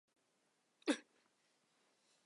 [0.83, 0.99] 翅膀黑色。